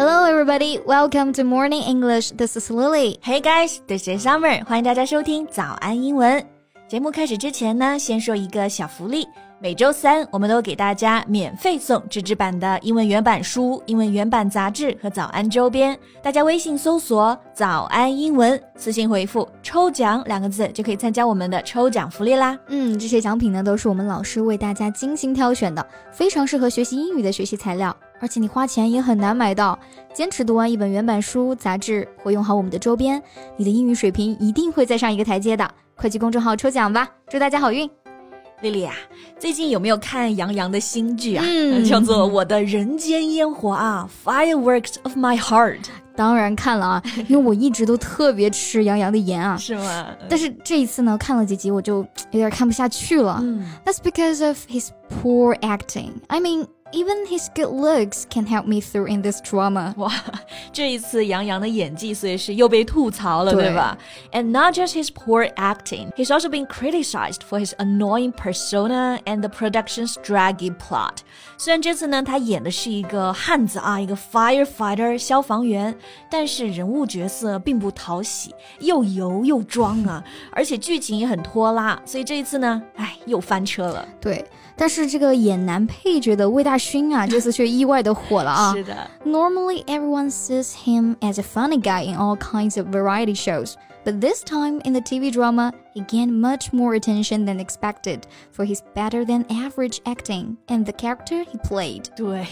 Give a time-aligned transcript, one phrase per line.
[0.00, 0.78] Hello, everybody.
[0.86, 2.30] Welcome to Morning English.
[2.30, 3.18] This is Lily.
[3.22, 4.64] Hey guys, this is Summer.
[4.64, 6.42] 欢迎大家收听早安英文。
[6.88, 9.28] 节目开始之前呢，先说一个小福利。
[9.60, 15.94] 每周三，我们都给大家免费送纸质版的英文原版书、英文原版杂志和早安周边。
[16.22, 22.58] 大家微信搜索“早安英文”，私信回复“抽奖”两个字，就可以参加我们的抽奖福利啦。
[22.68, 29.78] 嗯，这些奖品呢，都是我们老师为大家精心挑选的，非常适合学习英语的学习材料，而且你花钱也很难买到。
[30.12, 33.20] 坚持读完一本原版书、杂志，或用好我们的周边，
[33.56, 35.68] 你的英语水平一定会再上一个台阶的。
[35.96, 37.88] 快去公众号抽奖吧，祝大家好运！
[38.62, 38.94] 丽丽啊，
[39.38, 41.44] 最近有没有看杨洋的新剧啊？
[41.46, 45.78] 嗯，叫做《我的人间烟火》啊，《Fireworks of My Heart》。
[46.14, 49.56] 当然看了啊，因为我一直都特别吃杨洋的颜啊。
[49.60, 50.06] 是吗？
[50.28, 51.98] 但是这一次呢，看了几集我就
[52.32, 53.38] 有点看不下去了。
[53.42, 56.10] 嗯，That's because of his poor acting.
[56.26, 56.66] I mean.
[56.91, 59.93] Even his good looks can help me through in this drama.
[59.97, 60.09] 哇，
[60.71, 63.97] 这一次杨洋的演技所以是又被吐槽了，对吧？
[64.31, 69.49] And not just his poor acting, he's also been criticized for his annoying persona and the
[69.49, 71.17] production's draggy plot.
[71.57, 75.93] 虽然这次呢，他演的是一个汉子啊，一个 firefighter 消防员，
[76.29, 84.07] 但是人物角色并不讨喜，又油又装啊，而且剧情也很拖拉，所以这一次呢，哎，又翻车了。
[84.21, 84.45] 对。
[84.77, 88.73] 但是这个演男配角的魏大 勋啊，这次却意外的火了啊！
[88.73, 88.95] 是的。
[89.25, 93.75] Normally, everyone sees him as a funny guy in all kinds of variety shows.
[94.03, 98.21] But this time in the TV drama, he gained much more attention than expected
[98.51, 102.03] for his better than average acting and the character he played.
[102.15, 102.45] 对，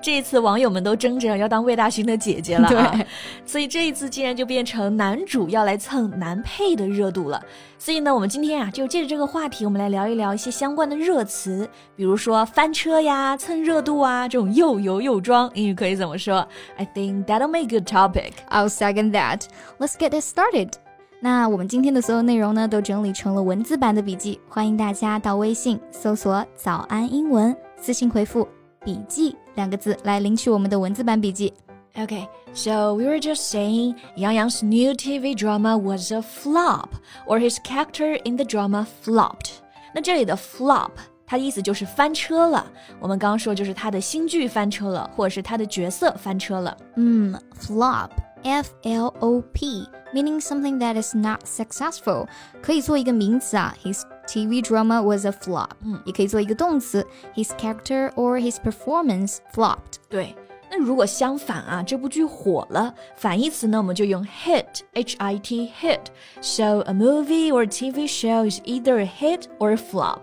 [0.00, 3.00] 这一次网友们都争着要当魏大勋的姐姐了啊！
[3.44, 7.42] 所以这一次竟然就变成男主要来蹭男配的热度了。
[7.78, 16.46] 所以呢，我们今天啊就借着这个话题，我们来聊一聊一些相关的热词，比如说翻车呀、蹭热度啊这种又油又装，英语可以怎么说？
[16.76, 18.32] I think that'll make a good topic.
[18.50, 19.42] I'll second that.
[19.78, 20.81] Let's get it started.
[21.23, 28.45] 那我们今天的所有内容呢，都整理成了文字版的笔记，欢迎大家到微信搜索“早安英文”，私信回复
[28.83, 31.53] “笔记”两个字来领取我们的文字版笔记。
[31.95, 36.89] Okay, so we were just saying Yang Yang's new TV drama was a flop,
[37.25, 39.61] or his character in the drama flopped.
[39.95, 40.91] 那这里的 flop
[41.25, 42.69] 它的意思就是翻车了。
[42.99, 46.75] 我们刚刚说就是他的新剧翻车了，或者是他的角色翻车了。
[46.97, 48.09] 嗯，flop。
[48.44, 52.26] F L O P, meaning something that is not successful，
[52.62, 55.70] 可以做一个名词啊，His TV drama was a flop。
[55.84, 59.96] 嗯，也可以做一个动词，His character or his performance flopped。
[60.08, 60.34] 对，
[60.70, 69.76] 那如果相反啊，这部剧火了，反义词呢，我们就用 hit，H I T hit。So a movie or TV show is either a hit or a
[69.76, 70.20] flop。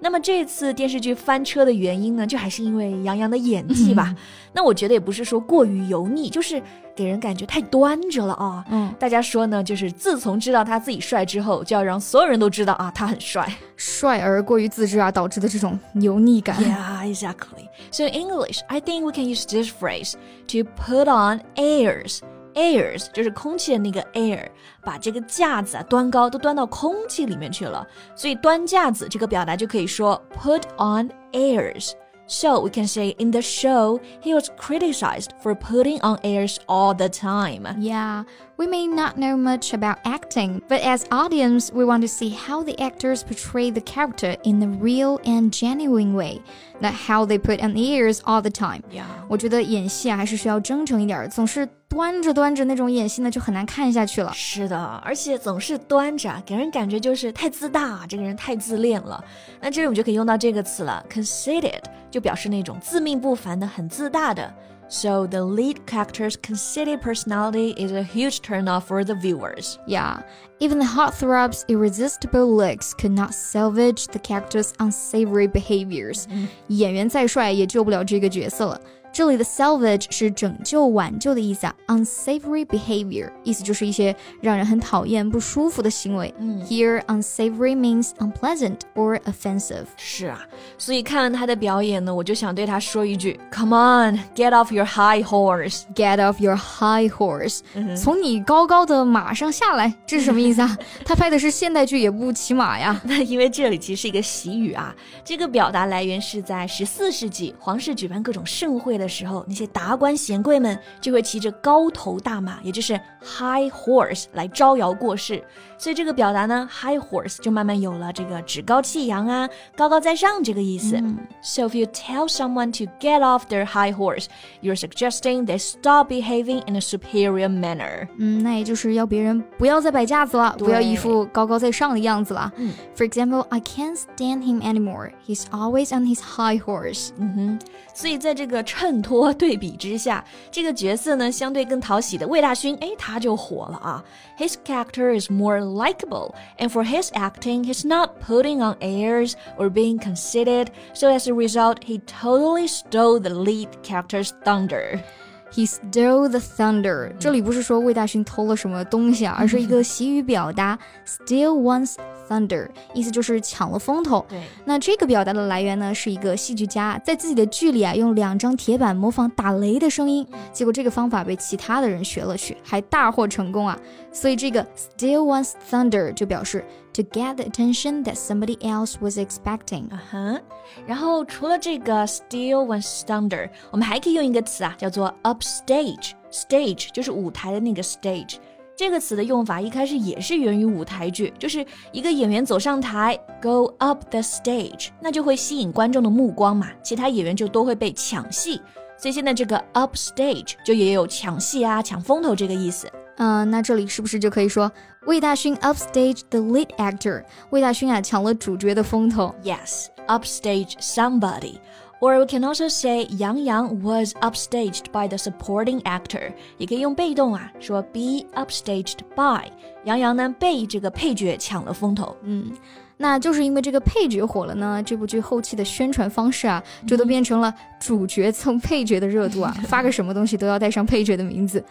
[0.00, 4.14] 那么这次电视剧翻车的原因呢，就还是因为杨洋的演技吧。
[4.52, 6.62] 那我觉得也不是说过于油腻，就是
[6.94, 8.64] 给人感觉太端着了啊。
[8.70, 13.52] 嗯，大家说呢，就是自从知道他自己帅之后，就要让所有人都知道啊，他很帅。
[13.76, 16.56] 帅而过于自知啊，导致的这种油腻感。
[16.62, 17.68] Yeah, exactly.
[17.90, 20.14] So in English, I think we can use this phrase
[20.48, 22.20] to put on airs.
[22.57, 24.47] airs 就是空气的那个 air，
[24.83, 27.85] 把这个架子啊端高，都端到空气里面去了，
[28.15, 36.17] 所以端架子这个表达就可以说 put on airs。So we can say in the show, he was criticized for putting on
[36.23, 37.63] airs all the time.
[37.79, 38.23] Yeah,
[38.57, 42.63] we may not know much about acting, but as audience, we want to see how
[42.63, 46.41] the actors portray the character in a real and genuine way,
[46.79, 48.81] not how they put on airs all the time.
[48.91, 49.05] Yeah.
[49.27, 54.31] 我觉得演戏啊还是需要真诚一点，总是端着端着那种演戏呢，就很难看下去了。
[54.33, 59.23] 是的，而且总是端着，给人感觉就是太自大，这个人太自恋了。
[59.59, 64.53] 那这里我们就可以用到这个词了，conceited，就表示那种自命不凡的、很自大的。
[64.87, 69.79] So the lead character's conceited personality is a huge turnoff for the viewers.
[69.87, 70.21] Yeah,
[70.59, 76.27] even the heartthrob's irresistible looks could not salvage the character's unsavory behaviors.
[76.67, 78.79] 演员再帅也救不了这个角色了。
[79.10, 86.32] 这里的 salvage 是拯救、挽救的意思啊，unsavory behavior 意思就是一些让人很讨厌、不舒服的行为。
[86.38, 89.86] 嗯，Here unsavory means unpleasant or offensive。
[89.96, 90.40] 是啊，
[90.76, 100.78] 所以看了他的表演呢，我就想对他说一句：Come on, get off your high horse, get off your high horse，、嗯、从你高高的马上下来，这是什么意思啊？
[101.04, 103.00] 他拍的是现代剧，也不骑马呀。
[103.04, 104.94] 那因为这里其实是一个习语啊，
[105.24, 108.97] 这个表达来源是在十四世纪，皇室举办各种盛会。
[108.97, 115.43] 的时候，那些达官显贵们就会骑着高头大马，也就是 high horse 来招摇过市。
[115.77, 120.95] 所以这个表达呢，high horse 就慢慢有了这个趾高气扬啊、高高在上这个意思。
[121.41, 124.27] So if you tell someone to get off their high horse,
[124.61, 128.07] you're suggesting they stop behaving in a superior manner.
[128.17, 132.51] 嗯，那也就是要别人不要再摆架子了，不要一副高高在上的样子了。
[132.95, 135.11] For example, I can't stand him anymore.
[135.27, 137.09] He's always on his high horse.
[137.17, 137.59] 嗯哼，
[137.93, 144.03] 所以在这个 衬托对比之下，这个角色呢相对更讨喜的魏大勋，哎，他就火了啊。
[144.37, 149.99] His character is more likable, and for his acting, he's not putting on airs or being
[149.99, 150.67] conceited.
[150.93, 155.03] So as a result, he totally stole the lead character's thunder.
[155.52, 157.12] He stole the thunder。
[157.18, 161.94] 这里不是说魏大勋偷了什么东西啊，而是一个习语表达，steal one's
[162.28, 164.24] thunder，意思就是抢了风头。
[164.28, 173.78] 对，那这个表达的来源呢，是一个戏剧家在自己的剧里啊，用两张铁板模仿打雷的声音，结果这个方法被其他的人学了去，还大获成功啊。
[174.12, 176.64] 所以这个 steal one's thunder 就表示
[176.98, 179.84] to get the attention that somebody else was expecting。
[179.90, 180.40] 嗯哼，
[180.84, 186.12] 然后除了这个 steal one's thunder，我们还可以用一个词啊，叫做 upstage。
[186.30, 188.36] stage 就是舞台的那个 stage。
[188.76, 198.60] 这个词的用法一开始也是源于舞台剧，就是一个演员走上台，go up the stage，那就会吸引观众的目光嘛，其他演员就都会被抢戏。
[198.96, 202.90] 所以现在这个 upstage 就也有抢戏啊、抢风头这个意思。
[203.17, 204.71] 嗯，那这里是不是就可以说
[205.05, 207.23] 魏大勋 upstage the lead actor？
[207.51, 209.33] 魏大勋啊抢了主角的风头。
[209.43, 218.97] Yes，upstage somebody。Or we can also say Yang Yang was upstaged by the supporting actor，也可以用被动啊，说 be upstaged
[219.15, 219.49] by
[219.85, 222.13] 杨洋呢被这个配角抢了风头。
[222.23, 222.51] 嗯，
[222.97, 231.63] 那就是因为这个配角火了呢，这部剧后期的宣传方式啊，就都变成了主角蹭配角的热度啊，发个什么东西都要带上配角的名字。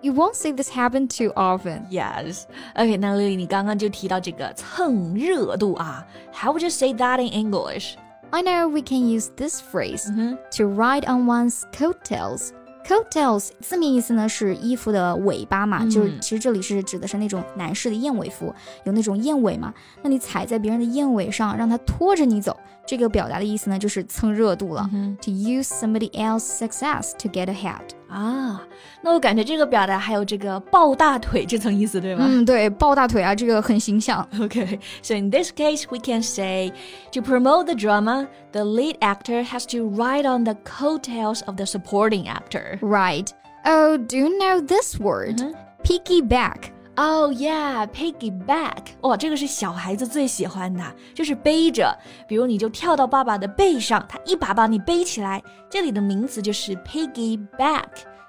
[0.00, 1.82] You won't see this happen too often.
[1.90, 2.44] Yes.
[2.76, 7.96] Okay, 那 Lily，你刚刚就提到这个蹭热度啊，How would you say that in English?
[8.30, 10.36] I know we can use this phrase mm-hmm.
[10.56, 12.50] to ride on one's coattails.
[12.85, 18.53] Coattails 字面意思呢是衣服的尾巴嘛，嗯、就是其实这里是指的是那种男士的燕尾服，
[18.83, 19.73] 有那种燕尾嘛。
[20.01, 24.89] 那你踩在别人的燕尾上，让他拖着你走，这个表达的意思呢就是蹭热度了。
[24.93, 27.79] 嗯、to use somebody else's success to get ahead。
[28.12, 28.60] 啊，
[29.02, 32.24] 那我感觉这个表达还有这个抱大腿这层意思，对吗？
[32.26, 34.26] 嗯，对，抱大腿啊，这个很形象。
[34.38, 36.72] Okay, so in this case, we can say
[37.12, 41.66] to promote the drama, the lead actor has to ride on the coattails of the
[41.66, 42.78] supporting actor.
[42.80, 43.28] Right.
[43.64, 45.40] Oh, do you know this word?
[45.40, 45.54] Mm -hmm.
[45.82, 46.71] Piggyback.
[46.95, 48.93] Oh yeah, piggyback.
[49.01, 51.91] 哇，这个是小孩子最喜欢的，就是背着，
[52.27, 55.41] 比如你就跳到爸爸的背上，他一把把你背起来。
[55.69, 57.83] 这里的名词就是 piggyback。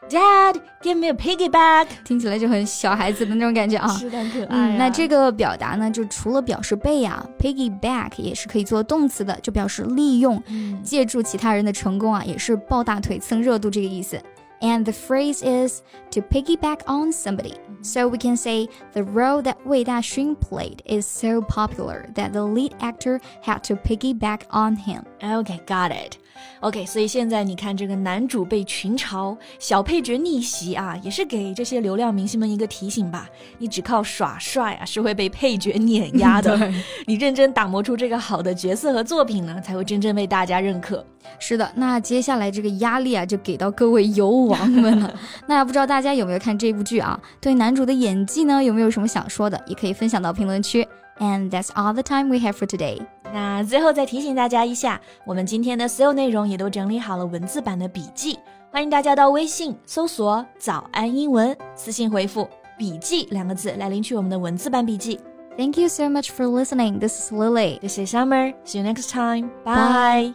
[0.07, 4.77] Dad, give me a piggyback，听起来就很小孩子的那种感觉啊，是的，可爱、嗯。
[4.77, 14.21] 那这个表达呢，就除了表示背啊，piggyback 也是可以做动词的，就表示利用，嗯、借助其他人的成功啊，也是抱大腿蹭热度这个意思。
[14.65, 17.51] And the phrase is to piggyback on somebody.
[17.51, 17.83] Mm-hmm.
[17.83, 22.43] So we can say the role that Wei Daxun played is so popular that the
[22.43, 25.05] lead actor had to piggyback on him.
[25.23, 26.17] Okay, got it.
[26.61, 33.29] OK，所以现在你看这个男主被群嘲，小配角逆袭啊，也是给这些流量明星们一个提醒吧。
[33.59, 36.73] 你只靠耍帅啊，是会被配角碾压的。
[37.07, 41.05] 你认真打磨出这个好的角色和作品呢，才会真正被大家认可。
[41.39, 45.15] 是的，那接下来这个压力啊，就给到各位游王们了。
[45.47, 47.19] 那不知道大家有没有看这部剧啊？
[47.41, 49.61] 对男主的演技呢，有没有什么想说的？
[49.67, 50.87] 也可以分享到评论区。
[51.19, 53.06] And that's all the time we have for today.
[53.33, 58.40] 那最后再提醒大家一下，我们今天的所有内容也都整理好了文字版的笔记，
[58.71, 65.19] 欢迎大家到微信搜索“早安英文”，私信回复“笔记”两个字来领取我们的文字版笔记。
[65.57, 67.00] Thank you so much for listening.
[67.00, 67.80] This is Lily.
[67.81, 68.54] This is Summer.
[68.64, 69.50] See you next time.
[69.66, 70.33] Bye.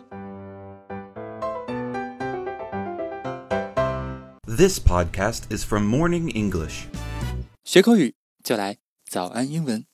[4.47, 6.85] This podcast is from Morning English.
[7.65, 8.77] 学口语就来
[9.09, 9.87] 早安英文。